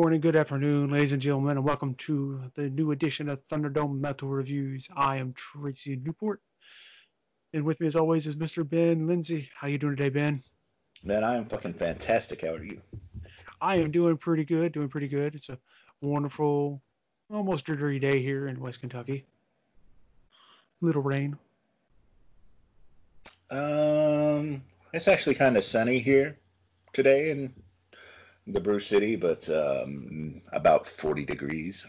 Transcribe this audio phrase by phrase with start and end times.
[0.00, 4.00] good morning, good afternoon, ladies and gentlemen, and welcome to the new edition of Thunderdome
[4.00, 4.88] Metal Reviews.
[4.96, 6.40] I am Tracy Newport,
[7.52, 8.66] and with me, as always, is Mr.
[8.66, 9.50] Ben Lindsay.
[9.54, 10.42] How you doing today, Ben?
[11.04, 12.40] Man, I am fucking fantastic.
[12.40, 12.80] How are you?
[13.60, 15.34] I am doing pretty good, doing pretty good.
[15.34, 15.58] It's a
[16.00, 16.80] wonderful,
[17.30, 19.26] almost dreary day here in West Kentucky.
[20.80, 21.36] Little rain.
[23.50, 24.62] Um,
[24.94, 26.38] it's actually kind of sunny here
[26.94, 27.52] today in
[28.52, 31.86] the Brew City, but um, about 40 degrees.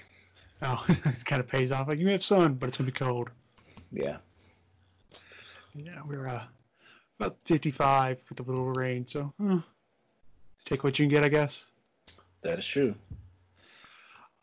[0.62, 1.88] Oh, it kind of pays off.
[1.88, 3.30] Like you have sun, but it's gonna be cold.
[3.92, 4.18] Yeah.
[5.74, 6.44] Yeah, we're uh,
[7.20, 9.60] about 55 with a little rain, so uh,
[10.66, 11.66] take what you can get, I guess.
[12.42, 12.96] That is true.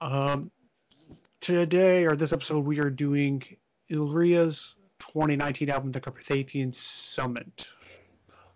[0.00, 0.50] Um,
[1.40, 3.42] today or this episode, we are doing
[3.88, 7.68] Illyria's 2019 album, The Carpathian Summit.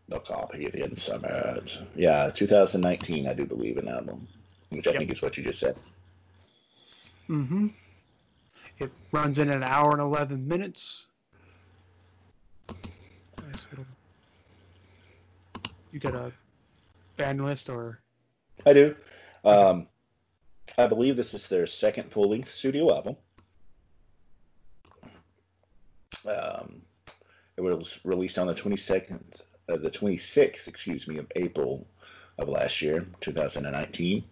[0.08, 1.78] The Carpathian Summit.
[1.95, 4.28] Yeah, 2019, I do believe, an album,
[4.70, 4.98] which I Yep.
[4.98, 5.77] think is what you just said.
[7.28, 7.69] Mm-hmm.
[8.78, 11.06] It runs in an hour and 11 minutes.
[12.69, 13.86] Nice little.
[15.92, 16.33] You got a
[17.16, 18.00] band list or?
[18.66, 18.97] I do.
[19.44, 19.87] Um,
[20.78, 23.16] I believe this is their second full-length studio album.
[26.27, 26.83] Um,
[27.56, 31.86] it was released on the 22nd, uh, the 26th, excuse me, of April
[32.38, 34.24] of last year, 2019.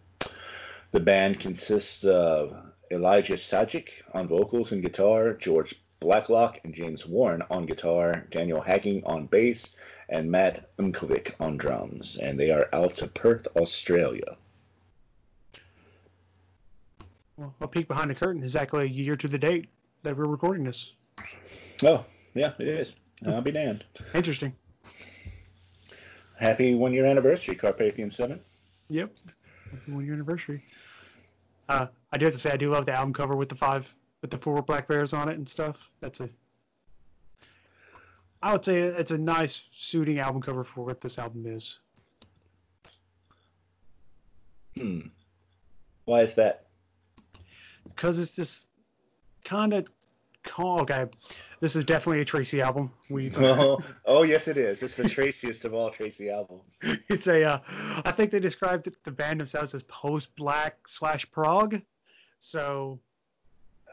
[0.92, 2.56] The band consists of
[2.90, 9.04] Elijah Sajic on vocals and guitar, George Blacklock and James Warren on guitar, Daniel Hacking
[9.04, 9.76] on bass,
[10.08, 12.16] and Matt Umkovic on drums.
[12.16, 14.36] And they are out of Perth, Australia.
[17.36, 19.68] Well, a peek behind the curtain, exactly a year to the date
[20.02, 20.92] that we're recording this.
[21.84, 22.96] Oh, yeah, it is.
[23.26, 23.84] I'll be damned.
[24.14, 24.54] Interesting.
[26.40, 28.42] Happy one year anniversary, Carpathian Summit.
[28.88, 29.14] Yep.
[29.70, 30.62] Happy one year anniversary.
[31.68, 33.94] Uh, I do have to say I do love the album cover with the five
[34.22, 35.90] with the four black bears on it and stuff.
[36.00, 36.30] That's a
[38.42, 41.78] I would say it's a nice suiting album cover for what this album is.
[44.74, 45.00] Hmm.
[46.06, 46.66] Why is that?
[47.84, 48.66] Because it's just
[49.44, 49.86] kind of
[50.58, 51.04] okay.
[51.60, 52.90] This is definitely a Tracy album.
[53.10, 54.82] We oh, oh, yes, it is.
[54.82, 56.78] It's the Traciest of all Tracy albums.
[57.08, 57.58] it's a uh,
[58.04, 61.80] I think they described the band themselves as post black slash prog.
[62.38, 62.98] So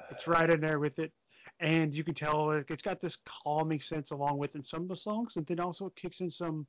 [0.09, 1.11] it's right in there with it.
[1.59, 4.88] And you can tell it- it's got this calming sense along with in some of
[4.88, 6.66] the songs, and then also it kicks in some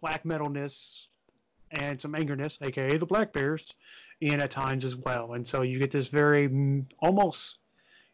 [0.00, 1.06] black metalness
[1.70, 3.74] and some angerness, aka the Black Bears,
[4.20, 5.34] in at times as well.
[5.34, 7.58] And so you get this very mm, almost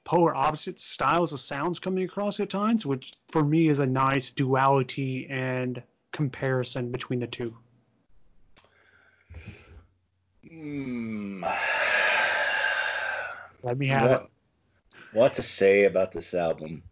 [0.05, 4.31] polar opposite styles of sounds coming across at times, which for me is a nice
[4.31, 7.57] duality and comparison between the two.
[10.49, 11.45] Hmm.
[13.63, 14.29] Let me have what, it.
[15.13, 16.83] what to say about this album?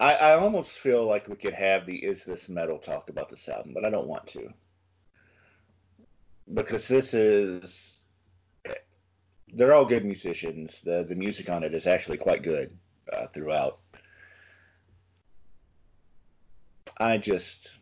[0.00, 3.48] I, I almost feel like we could have the Is This Metal talk about this
[3.48, 4.52] album, but I don't want to.
[6.52, 8.02] Because this is.
[9.54, 10.80] They're all good musicians.
[10.80, 12.74] The, the music on it is actually quite good
[13.12, 13.80] uh, throughout.
[16.98, 17.76] I just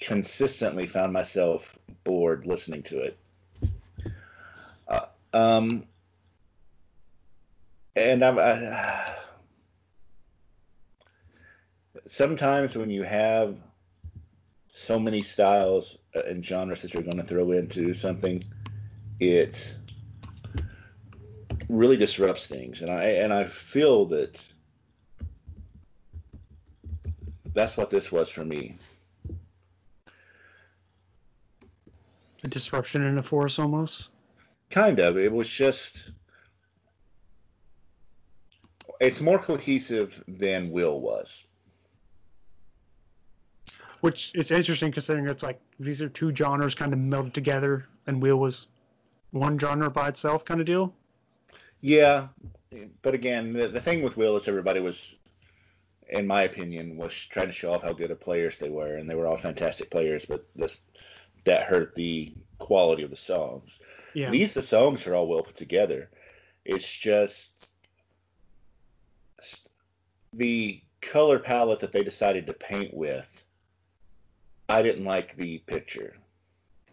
[0.00, 3.18] consistently found myself bored listening to it.
[4.88, 5.84] Uh, um,
[7.96, 9.14] and I'm I,
[12.06, 13.56] sometimes when you have
[14.84, 18.44] so many styles uh, and genres that you're going to throw into something,
[19.20, 19.76] it
[21.68, 24.46] really disrupts things, and I and I feel that
[27.52, 28.76] that's what this was for me.
[32.42, 34.10] A disruption in the force almost.
[34.70, 35.16] Kind of.
[35.16, 36.10] It was just.
[39.00, 41.46] It's more cohesive than Will was.
[44.04, 48.20] Which is interesting considering it's like these are two genres kind of melded together, and
[48.20, 48.66] Wheel was
[49.30, 50.92] one genre by itself kind of deal.
[51.80, 52.28] Yeah,
[53.00, 55.16] but again, the, the thing with Will is everybody was,
[56.10, 59.08] in my opinion, was trying to show off how good of players they were, and
[59.08, 60.82] they were all fantastic players, but this
[61.44, 63.80] that hurt the quality of the songs.
[64.12, 64.28] Yeah.
[64.28, 66.10] These the songs are all well put together.
[66.66, 67.70] It's just
[70.34, 73.33] the color palette that they decided to paint with.
[74.68, 76.16] I didn't like the picture.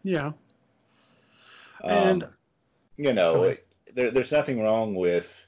[0.04, 0.32] Yeah.
[1.84, 2.28] Um, And-
[2.98, 5.48] you know, it- there, there's nothing wrong with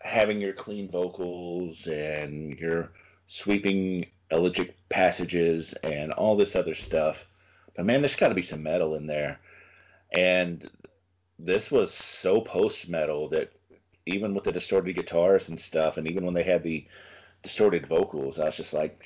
[0.00, 2.90] having your clean vocals and your
[3.26, 7.26] sweeping elegiac passages and all this other stuff.
[7.76, 9.38] But man, there's got to be some metal in there.
[10.12, 10.68] And
[11.38, 13.52] this was so post metal that
[14.06, 16.86] even with the distorted guitars and stuff, and even when they had the
[17.42, 19.04] distorted vocals, I was just like,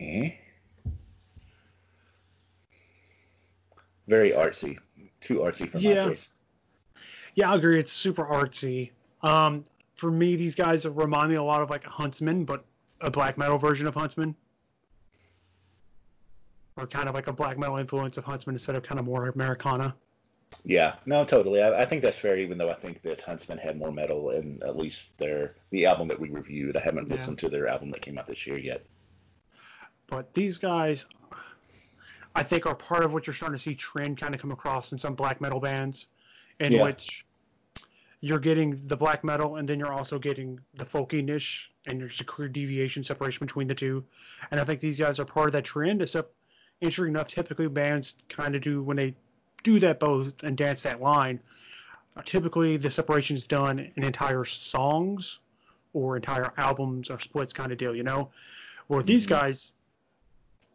[0.00, 0.30] eh?
[4.06, 4.78] Very artsy.
[5.20, 6.04] Too artsy for Yeah.
[6.04, 6.34] my taste.
[7.34, 7.78] Yeah, I agree.
[7.78, 8.90] It's super artsy.
[9.22, 9.64] Um,
[9.94, 12.64] for me, these guys remind me a lot of like Huntsman, but
[13.00, 14.34] a black metal version of Huntsman,
[16.76, 19.28] or kind of like a black metal influence of Huntsman instead of kind of more
[19.28, 19.94] Americana.
[20.64, 21.62] Yeah, no, totally.
[21.62, 24.62] I, I think that's fair, even though I think that Huntsman had more metal in
[24.62, 26.76] at least their the album that we reviewed.
[26.76, 27.14] I haven't Yeah.
[27.14, 28.84] listened to their album that came out this year yet.
[30.08, 31.06] But these guys,
[32.34, 34.92] I think, are part of what you're starting to see trend kind of come across
[34.92, 36.08] in some black metal bands,
[36.58, 36.82] in Yeah.
[36.82, 37.24] which
[38.20, 42.24] you're getting the black metal and then you're also getting the folkiness and there's a
[42.24, 44.04] clear deviation separation between the two.
[44.50, 46.02] And I think these guys are part of that trend.
[46.02, 46.34] Except,
[46.80, 49.14] interesting enough, typically bands kind of do when they
[49.62, 51.40] do that both and dance that line.
[52.24, 55.38] Typically, the separation is done in entire songs
[55.92, 58.30] or entire albums or splits kind of deal, you know.
[58.88, 59.30] Where these Mhm.
[59.30, 59.72] guys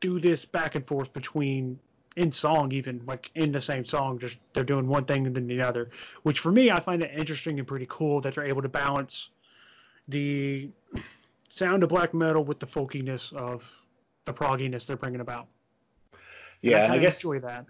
[0.04, 1.80] do this back and forth between
[2.18, 5.48] in song even like in the same song just they're doing one thing and then
[5.48, 5.90] the other
[6.24, 9.30] which for me i find it interesting and pretty cool that they're able to balance
[10.10, 10.70] the
[11.50, 13.74] sound of black metal with the folkiness of
[14.26, 15.48] the progginess they're bringing about
[16.62, 17.66] Yeah, and I guess enjoy that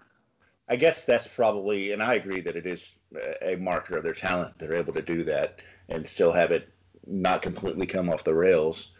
[0.66, 2.94] I guess that's probably, and I agree that it is
[3.42, 4.58] a marker of their talent.
[4.58, 5.58] that They're able to do that
[5.90, 6.70] and still have it
[7.06, 8.92] not completely come off the rails.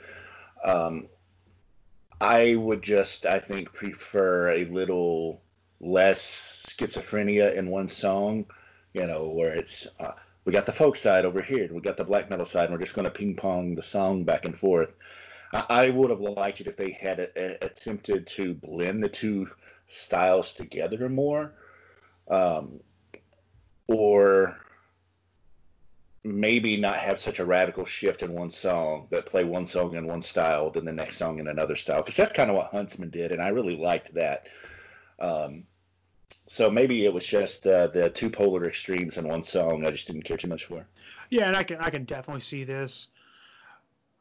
[0.63, 1.09] Um,
[2.25, 5.43] I would just, I think, prefer a little
[5.79, 8.47] less schizophrenia in one song,
[8.95, 10.13] you know, where it's, uh,
[10.47, 12.83] we got the folk side over here, we got the black metal side, and we're
[12.83, 14.95] just going to ping pong the song back and forth.
[15.53, 19.11] I, I would have liked it if they had a, a, attempted to blend the
[19.11, 19.49] two
[19.89, 21.53] styles together more,
[22.29, 22.81] um,
[23.87, 24.59] or
[26.25, 30.07] maybe not have such a radical shift in one song, but play one song in
[30.07, 33.11] one style, then the next song in another style, because that's kind of what Huntsman
[33.11, 34.49] did, and I really liked that.
[35.21, 35.65] Um,
[36.47, 40.23] so maybe it was just the two polar extremes in one song I just didn't
[40.23, 40.87] care too much for.
[41.31, 43.09] yeah and i can i can definitely see this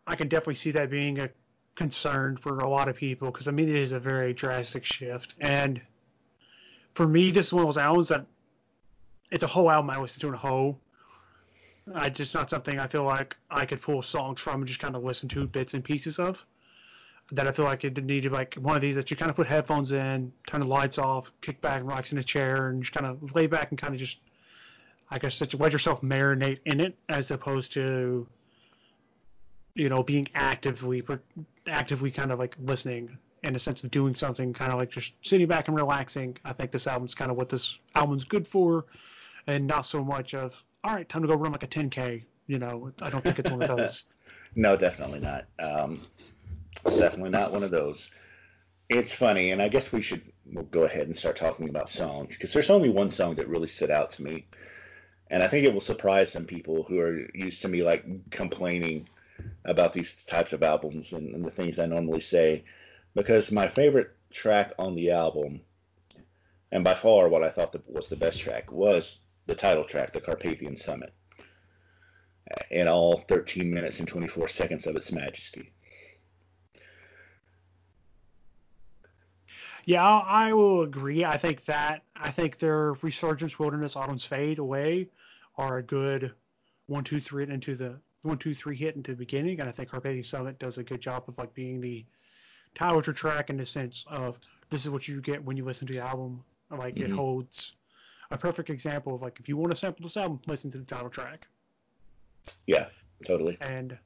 [0.08, 1.30] i can definitely see that being a
[1.76, 5.36] concern for a lot of people because i mean it is a very drastic shift
[5.40, 5.82] and
[6.94, 8.26] for me this is one of those albums that
[9.32, 10.80] it's a whole album i listen to in a whole
[11.94, 14.96] I just not something I feel like I could pull songs from and just kind
[14.96, 16.46] of listen to bits and pieces of.
[17.32, 19.48] That I feel like it needed like one of these that you kind of put
[19.48, 22.94] headphones in, turn the lights off, kick back and relax in a chair, and just
[22.94, 24.20] kind of lay back and kind of just,
[25.10, 28.28] I guess, just let yourself marinate in it, as opposed to,
[29.74, 31.02] you know, being actively,
[31.68, 35.14] actively kind of like listening in the sense of doing something, kind of like just
[35.22, 36.38] sitting back and relaxing.
[36.44, 38.86] I think this album's kind of what this album's good for,
[39.48, 42.24] and not so much of all right, time to go run like a 10k.
[42.48, 44.04] You know, I don't think it's one of those.
[44.56, 45.46] no, definitely not.
[45.60, 46.02] Um,
[46.86, 48.10] it's definitely not one of those.
[48.90, 52.30] It's funny, and I guess we should we'll go ahead and start talking about songs
[52.30, 54.46] because there's only one song that really stood out to me,
[55.30, 59.08] and I think it will surprise some people who are used to me like complaining
[59.64, 62.66] about these types of albums and, and the things I normally say,
[63.16, 65.62] because my favorite track on the album,
[66.72, 70.14] and by far what I thought the, was the best track, was the title track,
[70.14, 71.14] the Carpathian Summit,
[72.72, 75.72] in all 13 minutes and 24 seconds of its majesty.
[79.86, 81.26] Yeah, I will agree.
[81.26, 85.10] I think that I think their Resurgence, Wilderness, Autumn's Fade Away
[85.58, 86.34] are a good
[86.88, 89.90] one, two, three into the one, two, three hit into the beginning, and I think
[89.90, 92.06] Carpathian Summit does a good job of like being the
[92.76, 95.94] title track in the sense of this is what you get when you listen to
[95.94, 96.44] the album.
[96.72, 97.12] Like mm-hmm.
[97.12, 97.74] it holds
[98.32, 100.86] a perfect example of like if you want to sample this album, listen to the
[100.86, 101.48] title track.
[102.68, 102.88] Yeah,
[103.26, 103.58] totally.
[103.62, 103.98] And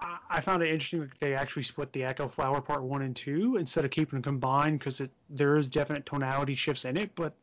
[0.00, 3.14] I, I found it interesting that they actually split the Echo Flower Part One and
[3.14, 7.34] Two instead of keeping them combined because there is definite tonality shifts in it, but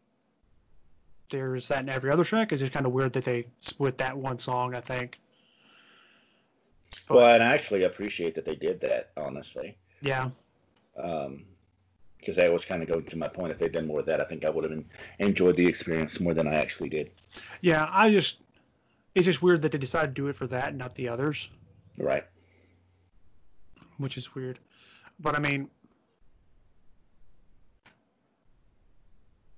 [1.29, 2.51] there's that in every other track.
[2.51, 4.75] It's just kind of weird that they split that one song.
[4.75, 5.19] I think.
[7.07, 9.75] But, well, and I actually appreciate that they did that, honestly.
[10.01, 10.29] Yeah.
[10.97, 11.43] Um,
[12.25, 13.51] because that was kind of going to my point.
[13.51, 14.83] If they'd done more of that, I think I would have
[15.19, 17.11] enjoyed the experience more than I actually did.
[17.61, 18.39] Yeah, I just
[19.13, 21.49] it's just weird that they decided to do it for that and not the others.
[21.97, 22.25] Right.
[23.97, 24.59] Which is weird,
[25.19, 25.69] but I mean,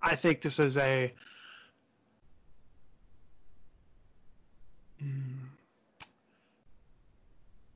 [0.02, 1.14] I think this is a.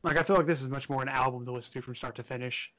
[0.03, 2.15] Like I feel like this is much more an album to listen to from start
[2.15, 2.71] to finish,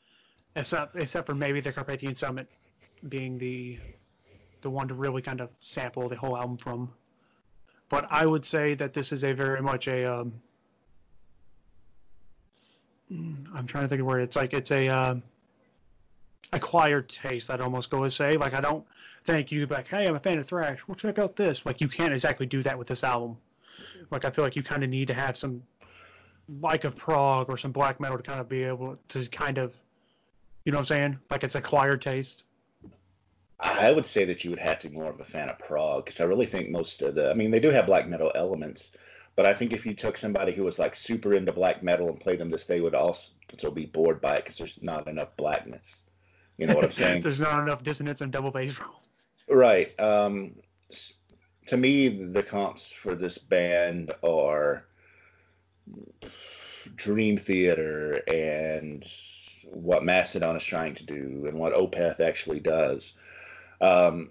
[0.54, 2.48] except except for maybe the Carpathian Summit
[3.08, 3.78] being the
[4.62, 6.92] the one to really kind of sample the whole album from.
[7.88, 10.34] But I would say that this is a very much a um,
[13.12, 15.22] mm, I'm trying to think of where it's like it's a um,
[16.52, 17.50] acquired taste.
[17.50, 18.86] I'd almost go and say like I don't
[19.24, 20.86] think you like hey I'm a fan of thrash.
[20.86, 21.66] Well check out this.
[21.66, 23.36] Like you can't exactly do that with this album.
[24.10, 25.62] Like I feel like you kind of need to have some
[26.60, 29.74] like of prog or some black metal to kind of be able to kind of
[30.64, 31.18] you know what I'm saying?
[31.30, 32.44] Like it's a acquired taste.
[33.62, 36.04] I would say that you would have to be more of a fan of prog
[36.04, 38.90] because I really think most of the, I mean, they do have black metal elements,
[39.36, 42.18] but I think if you took somebody who was like super into black metal and
[42.18, 46.02] played them this, they would also be bored by it because there's not enough blackness.
[46.58, 47.22] You know what I'm saying?
[47.22, 49.00] there's not enough dissonance and double bass roll.
[49.48, 49.98] Right.
[50.00, 50.56] Um,
[51.66, 54.84] to me, the comps for this band are
[56.96, 59.04] Dream Theater and
[59.64, 63.14] what Mastodon is trying to do and what Opeth actually does.
[63.80, 64.30] Um,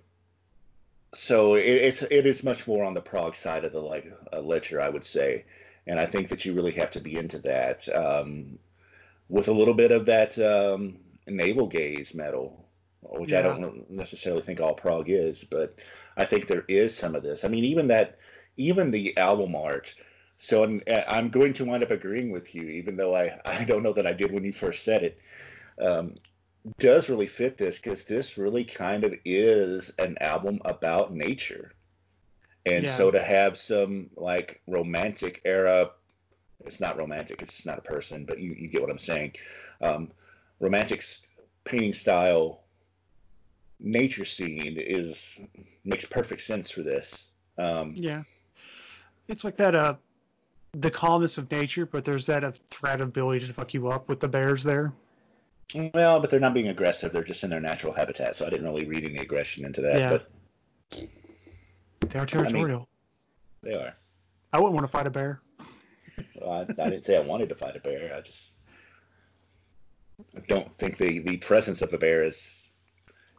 [1.13, 4.39] so it, it's it is much more on the prog side of the like uh,
[4.39, 5.45] ledger, I would say,
[5.85, 8.59] and I think that you really have to be into that um,
[9.29, 10.97] with a little bit of that um,
[11.27, 12.65] navel gaze metal,
[13.01, 13.39] which yeah.
[13.39, 15.75] I don't necessarily think all prog is, but
[16.15, 17.43] I think there is some of this.
[17.43, 18.17] I mean, even that,
[18.57, 19.93] even the album art.
[20.43, 23.83] So I'm, I'm going to wind up agreeing with you, even though I, I don't
[23.83, 25.19] know that I did when you first said it.
[25.79, 26.15] Um,
[26.79, 31.73] does really fit this because this really kind of is an album about nature.
[32.65, 32.89] And yeah.
[32.89, 35.91] so to have some like romantic era,
[36.65, 39.33] it's not romantic, it's not a person, but you, you get what I'm saying.
[39.79, 40.09] Um,
[40.59, 41.03] romantic
[41.65, 42.61] painting style
[43.79, 45.39] nature scene is
[45.85, 47.29] makes perfect sense for this.
[47.59, 48.23] Um, yeah,
[49.27, 49.93] it's like that uh
[50.73, 54.19] the calmness of nature, but there's that threat of ability to fuck you up with
[54.19, 54.93] the bears there.
[55.93, 57.13] Well, but they're not being aggressive.
[57.13, 59.99] They're just in their natural habitat, so I didn't really read any aggression into that.
[59.99, 60.09] Yeah.
[60.09, 60.29] But
[62.09, 62.87] they are territorial.
[63.63, 63.95] I mean, they are.
[64.51, 65.41] I wouldn't want to fight a bear.
[66.35, 68.13] Well, I, I, didn't say I wanted to fight a bear.
[68.15, 68.51] I just
[70.35, 72.71] I don't think the, the presence of a bear is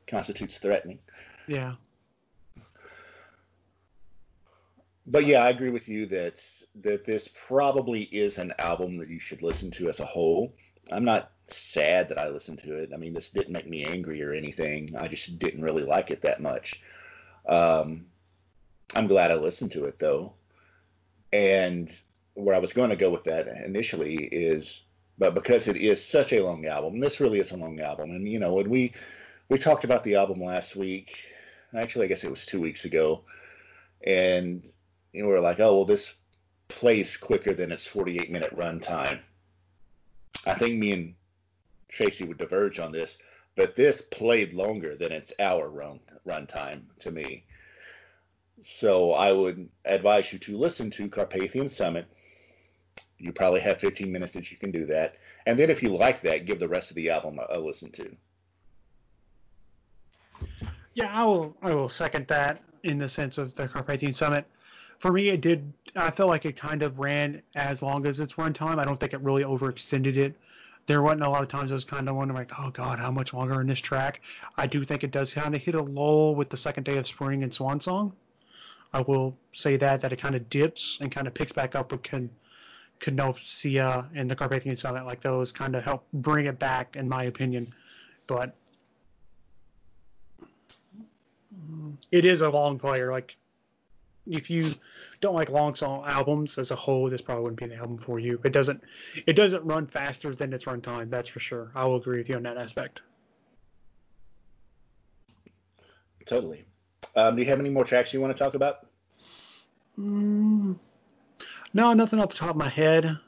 [0.06, 0.98] constitutes threatening.
[1.46, 1.74] Yeah.
[5.06, 6.40] But yeah, I agree with you that
[6.76, 10.54] that this probably is an album that you should listen to as a whole.
[10.90, 12.90] I'm not sad that I listened to it.
[12.94, 14.96] I mean, this didn't make me angry or anything.
[14.96, 16.80] I just didn't really like it that much.
[17.46, 18.06] Um,
[18.94, 20.34] I'm glad I listened to it though.
[21.32, 21.90] And
[22.34, 24.84] where I was going to go with that initially is,
[25.18, 28.10] but because it is such a long album, this really is a long album.
[28.10, 28.92] And you know, when we
[29.48, 31.18] we talked about the album last week,
[31.74, 33.22] actually, I guess it was two weeks ago,
[34.06, 34.64] and
[35.12, 36.14] you were like, oh well, this
[36.68, 39.20] plays quicker than its 48 minute runtime.
[40.46, 41.14] I think me and
[41.88, 43.18] Tracy would diverge on this,
[43.54, 47.44] but this played longer than its hour run runtime to me.
[48.62, 52.06] So I would advise you to listen to Carpathian Summit.
[53.18, 55.16] You probably have 15 minutes that you can do that,
[55.46, 57.90] and then if you like that, give the rest of the album a, a listen
[57.92, 58.16] to.
[60.94, 61.56] Yeah, I will.
[61.62, 64.44] I will second that in the sense of the Carpathian Summit.
[65.02, 65.72] For me, it did.
[65.94, 68.78] I felt like it kind of ran as long as its runtime.
[68.78, 70.34] I don't think it really overextended it
[70.86, 73.10] there wasn't a lot of times I was kind of wondering, like, oh God, how
[73.10, 74.20] much longer in this track?
[74.56, 77.06] I do think it does kind of hit a lull with the second day of
[77.06, 78.12] spring and Swan Song.
[78.92, 81.92] I will say that that it kind of dips and kind of picks back up
[81.92, 82.28] with Can
[83.00, 85.06] Canosia and the Carpathian Summit.
[85.06, 87.72] Like those kind of help bring it back, in my opinion.
[88.26, 88.54] But
[92.10, 93.10] it is a long player.
[93.10, 93.36] Like
[94.26, 94.72] if you
[95.20, 98.18] don't like long song albums as a whole, this probably wouldn't be the album for
[98.18, 98.40] you.
[98.44, 98.82] It doesn't
[99.26, 101.72] it doesn't run faster than its runtime, that's for sure.
[101.74, 103.00] I will agree with you on that aspect.
[106.24, 106.64] Totally.
[107.16, 108.86] Um, do you have any more tracks you want to talk about?
[109.98, 110.76] Mm,
[111.74, 113.18] no, nothing off the top of my head.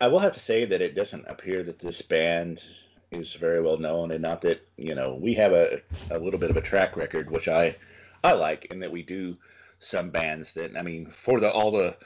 [0.00, 2.64] I will have to say that it doesn't appear that this band
[3.12, 6.50] is very well known, and not that you know we have a, a little bit
[6.50, 7.76] of a track record, which I
[8.24, 9.36] I like, and that we do
[9.78, 11.96] some bands that I mean, for the all the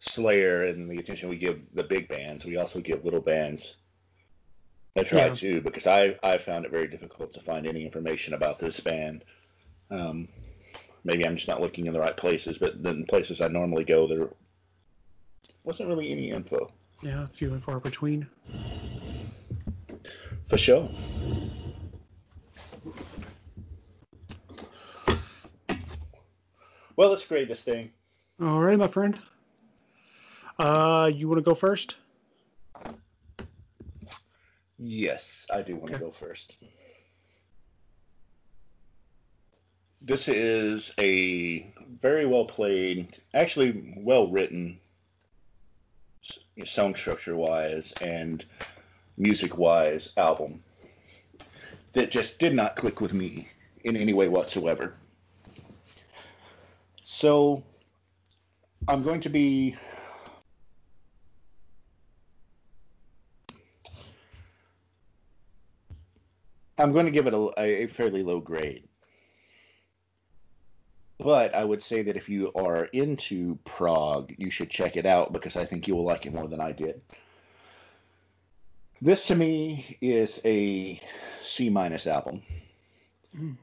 [0.00, 3.76] Slayer and the attention we give the big bands, we also give little bands
[4.94, 5.34] a try yeah.
[5.34, 9.24] too, because I I found it very difficult to find any information about this band.
[9.90, 10.28] Um,
[11.04, 14.06] maybe I'm just not looking in the right places, but the places I normally go,
[14.06, 14.28] there
[15.64, 16.70] wasn't really any info.
[17.02, 18.26] Yeah, few and far between.
[20.46, 20.88] For sure.
[26.96, 27.90] Well, let's grade this thing.
[28.40, 29.18] All right, my friend.
[30.58, 31.96] Uh, you want to go first?
[34.78, 36.04] Yes, I do want to Okay.
[36.04, 36.56] go first.
[40.00, 44.78] This is a very well played, actually well written,
[46.64, 48.44] song structure wise and
[49.16, 50.62] music wise album
[51.92, 53.48] that just did not click with me
[53.84, 54.94] in any way whatsoever.
[57.16, 57.62] So
[58.86, 59.74] I'm going to be
[66.76, 68.86] I'm going to give it a, a fairly low grade.
[71.16, 75.32] But I would say that if you are into prog, you should check it out
[75.32, 77.00] because I think you will like it more than I did.
[79.00, 81.00] This to me is a
[81.42, 82.42] C minus album.
[83.34, 83.56] Mm.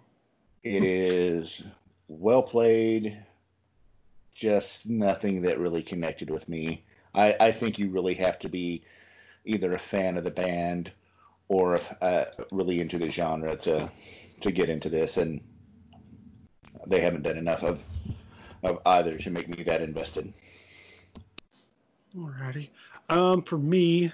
[0.63, 1.61] It is
[2.07, 3.23] well played,
[4.33, 6.83] just nothing that really connected with me.
[7.13, 8.83] I, I think you really have to be
[9.45, 10.91] either a fan of the band
[11.47, 13.91] or uh, really into the genre to
[14.41, 15.41] to get into this, and
[16.87, 17.83] they haven't done enough of
[18.63, 20.33] of either to make me that invested.
[22.15, 22.69] Alrighty.
[23.09, 24.11] Um, for me,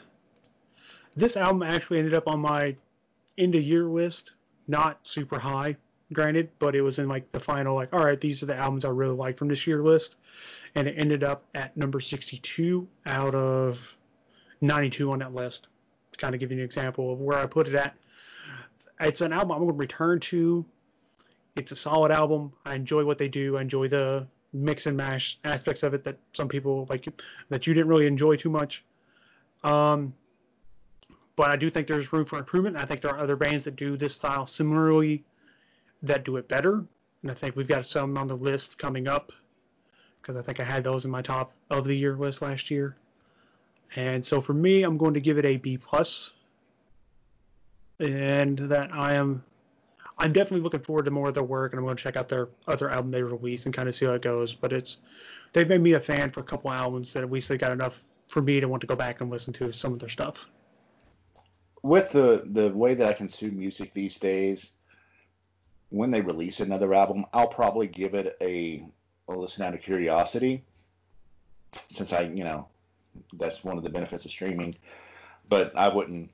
[1.15, 2.75] this album actually ended up on my
[3.37, 4.31] end of year list.
[4.67, 5.77] Not super high,
[6.13, 8.85] granted, but it was in like the final, like, all right, these are the albums
[8.85, 10.15] I really like from this year list.
[10.75, 13.95] And it ended up at number 62 out of
[14.61, 15.67] 92 on that list.
[16.11, 17.95] To kind of give you an example of where I put it at.
[18.99, 20.65] It's an album I'm going to return to.
[21.55, 22.51] It's a solid album.
[22.65, 23.57] I enjoy what they do.
[23.57, 27.07] I enjoy the mix and mash aspects of it that some people like
[27.49, 28.83] that you didn't really enjoy too much.
[29.63, 30.13] Um,
[31.35, 32.75] but I do think there's room for improvement.
[32.75, 35.23] I think there are other bands that do this style similarly
[36.03, 36.85] that do it better.
[37.21, 39.31] And I think we've got some on the list coming up
[40.21, 42.95] because I think I had those in my top of the year list last year.
[43.95, 45.79] And so for me, I'm going to give it a B.
[47.99, 49.43] And that I am,
[50.17, 52.29] I'm definitely looking forward to more of their work, and I'm going to check out
[52.29, 54.53] their other album they released and kind of see how it goes.
[54.53, 54.97] But it's,
[55.53, 58.03] they've made me a fan for a couple albums that at least they got enough
[58.27, 60.47] for me to want to go back and listen to some of their stuff.
[61.81, 64.73] With the the way that I consume music these days,
[65.89, 68.85] when they release another album, I'll probably give it a,
[69.27, 70.63] a listen out of curiosity,
[71.89, 72.67] since I, you know,
[73.33, 74.75] that's one of the benefits of streaming.
[75.47, 76.31] But I wouldn't.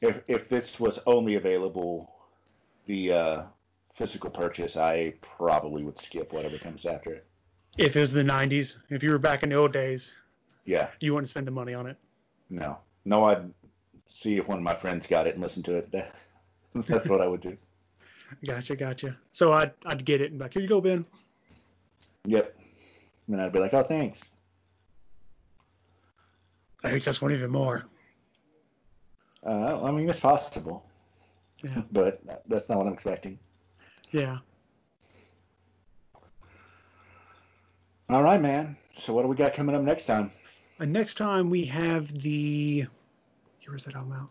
[0.00, 2.12] If if this was only available
[2.86, 3.46] via
[3.94, 7.26] physical purchase, I probably would skip whatever comes after it.
[7.76, 10.12] If it was the 90s, if you were back in the old days,
[10.64, 11.96] Yeah, you wouldn't spend the money on it.
[12.50, 13.52] no, no, I'd
[14.08, 15.92] see if one of my friends got it and listen to it.
[16.74, 17.56] That's what I would do.
[18.44, 19.16] Gotcha, gotcha.
[19.32, 21.04] So I'd, I'd get it and be like, here you go, Ben.
[22.24, 22.54] Yep.
[23.26, 24.30] And then I'd be like, oh, thanks.
[26.84, 27.84] I think that's one even more.
[29.46, 30.84] Uh, I mean, it's possible,
[31.62, 33.38] Yeah, but that's not what I'm expecting.
[34.10, 34.38] yeah.
[38.10, 38.76] All right, man.
[38.92, 40.30] So what do we got coming up next time?
[40.78, 42.86] And next time we have the,
[43.58, 44.30] here is that album out?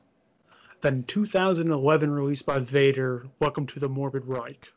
[0.81, 4.71] The 2011 release by Vader, Welcome to the Morbid Reich.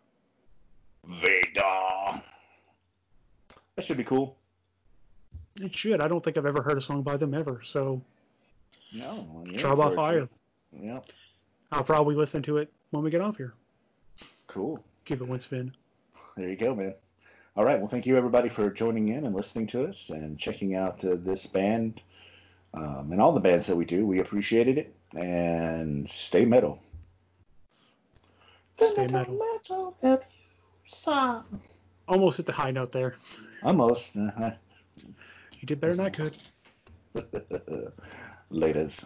[1.05, 2.23] Vader.
[3.77, 4.37] That should be cool.
[5.61, 6.01] It should.
[6.01, 7.61] I don't think I've ever heard a song by them ever.
[7.63, 8.01] So
[8.95, 9.45] No.
[9.57, 10.29] Trial by Fire.
[10.73, 11.01] Yeah.
[11.71, 13.53] I'll probably listen to it when we get off here.
[14.47, 14.83] Cool.
[15.05, 15.73] Give it one spin.
[16.37, 16.95] There you go, man.
[17.57, 17.79] All right.
[17.79, 21.17] Well, thank you everybody for joining in and listening to us and checking out uh,
[21.19, 22.01] this band
[22.73, 24.07] um, and all the bands that we do.
[24.07, 24.95] We appreciated it.
[25.14, 26.81] And stay metal.
[28.77, 29.35] Stay metal.
[29.35, 30.40] metal have you
[30.87, 31.61] sung?
[32.09, 33.16] Almost hit the high note there.
[33.62, 34.16] Almost.
[34.16, 34.51] Uh-huh.
[35.61, 36.37] You did better than I could.
[38.51, 39.05] Laters.